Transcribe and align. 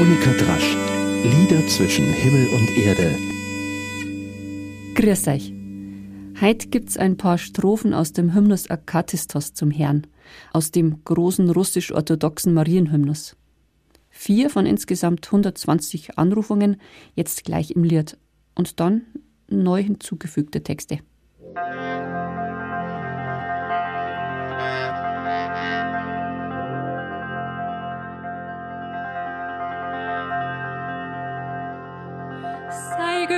Monika 0.00 0.30
Drasch. 0.32 0.76
Lieder 1.24 1.66
zwischen 1.66 2.06
Himmel 2.06 2.48
und 2.54 2.70
Erde. 2.74 3.18
Grüß 4.94 5.28
euch. 5.28 5.52
Heute 6.40 6.68
gibt's 6.68 6.96
ein 6.96 7.18
paar 7.18 7.36
Strophen 7.36 7.92
aus 7.92 8.14
dem 8.14 8.34
Hymnus 8.34 8.70
Akatistos 8.70 9.52
zum 9.52 9.70
Herrn, 9.70 10.06
aus 10.54 10.70
dem 10.70 11.04
großen 11.04 11.50
russisch-orthodoxen 11.50 12.54
Marienhymnus. 12.54 13.36
Vier 14.08 14.48
von 14.48 14.64
insgesamt 14.64 15.26
120 15.26 16.16
Anrufungen 16.16 16.80
jetzt 17.14 17.44
gleich 17.44 17.72
im 17.72 17.84
Lied 17.84 18.16
und 18.54 18.80
dann 18.80 19.02
neu 19.48 19.82
hinzugefügte 19.82 20.62
Texte. 20.62 21.00
Sei 21.52 22.19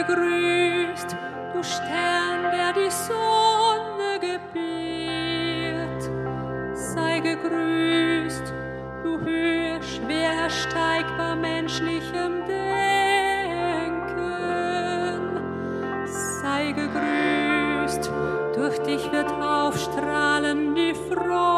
gegrüßt, 0.07 1.17
du 1.53 1.63
Stern, 1.63 2.43
der 2.53 2.73
die 2.73 2.91
Sonne 2.91 4.19
gebiert. 4.21 6.03
Sei 6.75 7.21
gegrüßt, 7.21 8.53
du 9.05 9.21
Höhe 9.21 9.81
schwer 9.83 10.33
ersteigbar 10.45 11.37
menschlichem 11.37 12.45
Denken. 12.47 12.83
Sei 16.43 16.73
gegrüßt, 16.73 18.11
durch 18.57 18.79
dich 18.81 19.13
wird 19.13 19.31
aufstrahlen 19.31 20.75
die 20.75 20.95
Freude. 20.95 21.52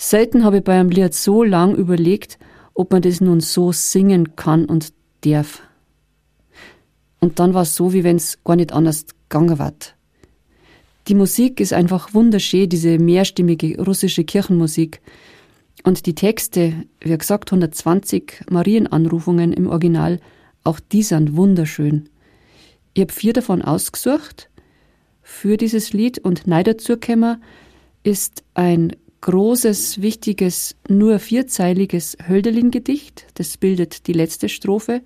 Selten 0.04 0.42
habe 0.42 0.58
ich 0.58 0.64
bei 0.64 0.72
einem 0.80 0.90
Lied 0.90 1.14
so 1.14 1.44
lang 1.44 1.76
überlegt, 1.76 2.36
ob 2.74 2.90
man 2.90 3.02
das 3.02 3.20
nun 3.20 3.38
so 3.38 3.70
singen 3.70 4.34
kann 4.34 4.64
und 4.64 4.92
darf. 5.20 5.62
Und 7.20 7.38
dann 7.38 7.54
war 7.54 7.62
es 7.62 7.76
so, 7.76 7.92
wie 7.92 8.02
wenn 8.02 8.16
es 8.16 8.42
gar 8.42 8.56
nicht 8.56 8.72
anders 8.72 9.06
gegangen 9.28 9.60
war. 9.60 9.72
Die 11.06 11.14
Musik 11.14 11.60
ist 11.60 11.72
einfach 11.72 12.14
wunderschön, 12.14 12.68
diese 12.68 12.98
mehrstimmige 12.98 13.80
russische 13.80 14.24
Kirchenmusik. 14.24 15.00
Und 15.84 16.04
die 16.06 16.16
Texte, 16.16 16.84
wie 17.00 17.16
gesagt, 17.16 17.52
120 17.52 18.46
Marienanrufungen 18.50 19.52
im 19.52 19.68
Original, 19.68 20.18
auch 20.64 20.80
die 20.80 21.04
sind 21.04 21.36
wunderschön. 21.36 22.08
Ich 22.94 23.02
habe 23.02 23.12
vier 23.12 23.34
davon 23.34 23.62
ausgesucht 23.62 24.50
für 25.22 25.56
dieses 25.56 25.92
Lied 25.92 26.18
und 26.18 26.48
Neider 26.48 26.74
ist 28.02 28.42
ein 28.54 28.96
großes, 29.22 30.02
wichtiges, 30.02 30.76
nur 30.88 31.18
vierzeiliges 31.18 32.18
Hölderlin-Gedicht. 32.28 33.26
Das 33.34 33.56
bildet 33.56 34.06
die 34.06 34.12
letzte 34.12 34.48
Strophe. 34.48 35.00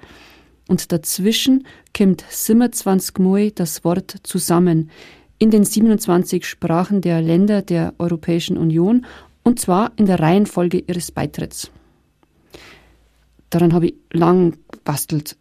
Und 0.68 0.90
dazwischen 0.90 1.66
kommt 1.96 2.24
27 2.28 3.18
Mal 3.18 3.52
das 3.52 3.84
Wort 3.84 4.16
zusammen 4.24 4.90
in 5.38 5.50
den 5.50 5.64
27 5.64 6.44
Sprachen 6.44 7.00
der 7.00 7.20
Länder 7.20 7.62
der 7.62 7.94
Europäischen 7.98 8.56
Union 8.56 9.06
und 9.44 9.60
zwar 9.60 9.92
in 9.96 10.06
der 10.06 10.18
Reihenfolge 10.18 10.82
ihres 10.86 11.12
Beitritts. 11.12 11.70
Daran 13.50 13.72
habe 13.72 13.86
ich 13.86 13.94
lang 14.12 14.56
bastelt, 14.82 15.36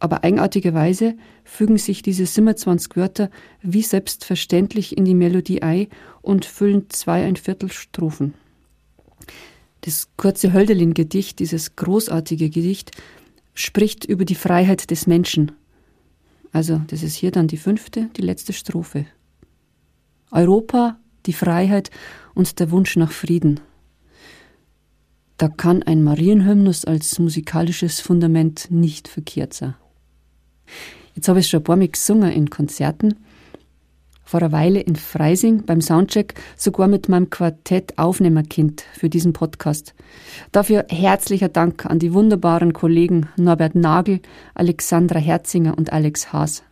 aber 0.00 0.24
eigenartigerweise 0.24 1.14
fügen 1.44 1.76
sich 1.76 2.02
diese 2.02 2.26
27 2.26 2.96
Wörter 2.96 3.30
wie 3.62 3.82
selbstverständlich 3.82 4.96
in 4.96 5.04
die 5.04 5.14
Melodie 5.14 5.62
ein 5.62 5.88
und 6.22 6.46
füllen 6.46 6.88
zwei 6.88 7.24
ein 7.24 7.36
Viertel 7.36 7.70
Strophen. 7.70 8.34
Das 9.82 10.08
kurze 10.16 10.52
Hölderlin-Gedicht, 10.52 11.38
dieses 11.38 11.76
großartige 11.76 12.50
Gedicht, 12.50 12.92
spricht 13.54 14.04
über 14.06 14.24
die 14.24 14.34
Freiheit 14.34 14.90
des 14.90 15.06
Menschen. 15.06 15.52
Also, 16.52 16.80
das 16.88 17.02
ist 17.02 17.14
hier 17.14 17.30
dann 17.30 17.46
die 17.46 17.56
fünfte, 17.56 18.08
die 18.16 18.22
letzte 18.22 18.52
Strophe. 18.52 19.06
Europa, 20.30 20.98
die 21.26 21.32
Freiheit 21.32 21.90
und 22.34 22.58
der 22.58 22.70
Wunsch 22.70 22.96
nach 22.96 23.12
Frieden. 23.12 23.60
Da 25.36 25.48
kann 25.48 25.82
ein 25.82 26.02
Marienhymnus 26.02 26.84
als 26.84 27.18
musikalisches 27.18 28.00
Fundament 28.00 28.70
nicht 28.70 29.08
verkehrt 29.08 29.54
sein. 29.54 29.74
Jetzt 31.14 31.28
habe 31.28 31.40
ich 31.40 31.48
schon 31.48 31.60
ein 31.60 31.64
paar 31.64 31.76
Mal 31.76 31.88
gesungen 31.88 32.32
in 32.32 32.50
Konzerten 32.50 33.14
vor 34.30 34.40
einer 34.40 34.52
Weile 34.52 34.78
in 34.78 34.94
Freising 34.94 35.64
beim 35.66 35.80
Soundcheck 35.80 36.34
sogar 36.56 36.86
mit 36.86 37.08
meinem 37.08 37.30
Quartett 37.30 37.98
Aufnehmerkind 37.98 38.84
für 38.92 39.08
diesen 39.08 39.32
Podcast. 39.32 39.92
Dafür 40.52 40.86
herzlicher 40.88 41.48
Dank 41.48 41.84
an 41.86 41.98
die 41.98 42.14
wunderbaren 42.14 42.72
Kollegen 42.72 43.28
Norbert 43.36 43.74
Nagel, 43.74 44.20
Alexandra 44.54 45.18
Herzinger 45.18 45.76
und 45.76 45.92
Alex 45.92 46.32
Haas. 46.32 46.62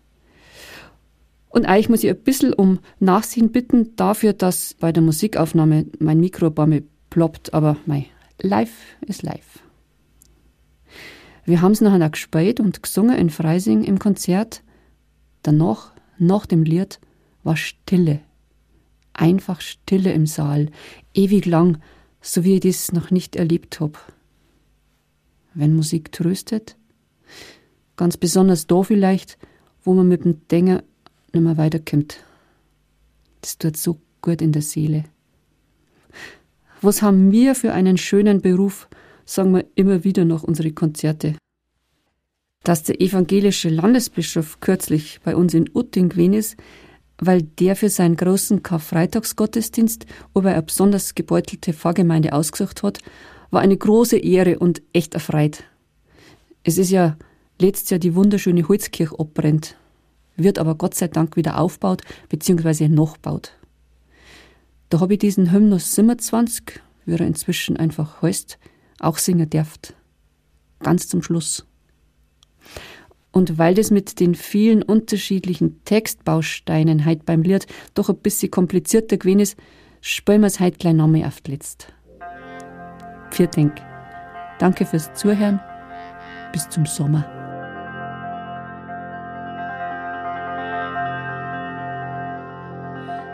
Und 1.49 1.67
eigentlich 1.67 1.89
muss 1.89 2.05
ich 2.05 2.11
ein 2.11 2.23
bisschen 2.23 2.53
um 2.53 2.79
Nachsehen 3.00 3.50
bitten 3.50 3.97
dafür, 3.97 4.35
dass 4.35 4.75
bei 4.75 4.93
der 4.93 5.03
Musikaufnahme 5.03 5.87
mein 5.99 6.21
Mikro 6.21 6.50
bei 6.50 6.65
mir 6.65 6.85
ploppt, 7.11 7.55
aber 7.55 7.77
mei, 7.87 8.06
live 8.41 8.71
ist 9.00 9.25
live. 9.25 9.68
Wir 11.49 11.62
haben's 11.62 11.81
nachher 11.81 12.11
gespielt 12.11 12.61
und 12.61 12.83
gesungen 12.83 13.17
in 13.17 13.31
Freising 13.31 13.83
im 13.83 13.99
Konzert. 13.99 14.62
Danach, 15.43 15.95
nach 16.19 16.45
dem 16.45 16.62
Lied, 16.62 17.00
war 17.43 17.56
Stille. 17.56 18.21
Einfach 19.15 19.62
Stille 19.62 20.12
im 20.12 20.27
Saal, 20.27 20.69
ewig 21.15 21.47
lang, 21.47 21.79
so 22.21 22.45
wie 22.45 22.56
ich 22.56 22.61
das 22.61 22.93
noch 22.93 23.11
nicht 23.11 23.35
erlebt 23.35 23.81
hab. 23.81 24.12
Wenn 25.55 25.75
Musik 25.75 26.12
tröstet, 26.12 26.77
ganz 27.97 28.19
besonders 28.19 28.67
da 28.67 28.83
vielleicht, 28.83 29.39
wo 29.85 29.95
man 29.95 30.06
mit 30.06 30.27
dem 30.27 30.47
Denken 30.49 30.83
nicht 31.33 31.43
mehr 31.43 31.56
weiterkommt. 31.56 32.19
Das 33.41 33.56
tut 33.56 33.79
so 33.79 33.99
gut 34.21 34.43
in 34.43 34.53
der 34.53 34.61
Seele. 34.61 35.05
Was 36.83 37.00
haben 37.00 37.33
wir 37.33 37.55
für 37.55 37.73
einen 37.73 37.97
schönen 37.97 38.43
Beruf, 38.43 38.87
sagen 39.29 39.55
wir 39.55 39.67
immer 39.75 40.05
wieder 40.05 40.25
nach 40.25 40.43
unsere 40.43 40.73
Konzerte. 40.73 41.37
Dass 42.65 42.83
der 42.83 43.01
evangelische 43.01 43.69
Landesbischof 43.69 44.61
kürzlich 44.61 45.21
bei 45.23 45.37
uns 45.37 45.55
in 45.55 45.71
Utting 45.75 46.09
gewesen 46.09 46.33
ist, 46.33 46.57
weil 47.19 47.43
der 47.43 47.77
für 47.77 47.91
seinen 47.91 48.17
großen 48.17 48.63
Karfreitagsgottesdienst 48.63 50.07
über 50.35 50.51
eine 50.51 50.63
besonders 50.63 51.15
gebeutelte 51.15 51.73
Pfarrgemeinde 51.73 52.33
ausgesucht 52.33 52.83
hat, 52.83 53.01
war 53.51 53.61
eine 53.61 53.77
große 53.77 54.17
Ehre 54.17 54.59
und 54.59 54.83
echt 54.93 55.15
erfreut. 55.15 55.65
Es 56.65 56.79
ist 56.79 56.91
ja 56.91 57.17
letztes 57.61 57.91
Jahr 57.91 58.01
die 58.01 58.15
wunderschöne 58.15 58.67
Holzkirche 58.67 59.19
abbrennt, 59.19 59.77
wird 60.37 60.59
aber 60.59 60.75
Gott 60.75 60.95
sei 60.95 61.09
Dank 61.09 61.37
wieder 61.37 61.59
aufbaut 61.59 62.03
bzw. 62.29 62.89
nachbaut. 62.89 63.53
Da 64.89 65.01
habe 65.01 65.15
ich 65.15 65.19
diesen 65.19 65.53
Hymnus 65.53 65.95
27, 65.95 66.81
wie 67.05 67.13
er 67.13 67.21
inzwischen 67.21 67.77
einfach 67.77 68.23
heißt, 68.23 68.59
auch 69.00 69.19
singen 69.19 69.49
dürft. 69.49 69.95
Ganz 70.81 71.09
zum 71.09 71.23
Schluss. 71.23 71.67
Und 73.31 73.59
weil 73.59 73.75
das 73.75 73.91
mit 73.91 74.21
den 74.21 74.35
vielen 74.35 74.83
unterschiedlichen 74.83 75.85
Textbausteinen 75.85 77.05
heute 77.05 77.25
beim 77.25 77.43
Lied 77.43 77.67
doch 77.95 78.09
ein 78.09 78.17
bisschen 78.19 78.50
komplizierter 78.50 79.17
gewesen 79.17 79.41
ist, 79.41 79.56
spielen 80.00 80.41
wir 80.41 80.47
es 80.47 80.61
heute 80.61 80.79
gleich 80.79 80.95
nochmal 80.95 81.25
auf 81.25 81.41
Letzt. 81.47 81.93
Vielen 83.31 83.50
Dank. 83.50 83.83
Danke 84.59 84.87
fürs 84.87 85.12
Zuhören. 85.15 85.61
Bis 86.53 86.69
zum 86.69 86.87
Sommer. 86.87 87.25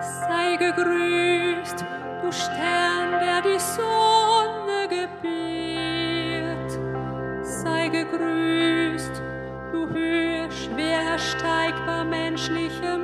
Sei 0.01 0.57
gegrüßt, 0.57 1.85
du 2.23 2.33
Stern, 2.33 3.21
der 3.21 3.43
die 3.43 3.61
Sonne 3.61 4.04
gegrüßt, 8.19 9.23
du 9.73 9.89
Höhe 9.89 10.49
schwer 10.51 11.19
steigbar 11.19 12.05
menschlichem 12.05 13.04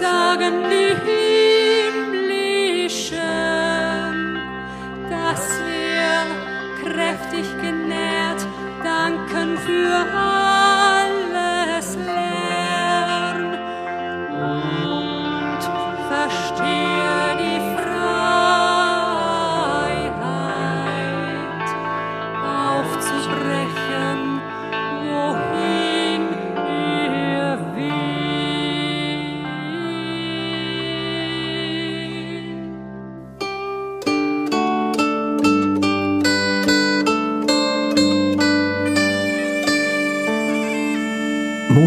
sagen 0.00 0.62
die 0.70 1.19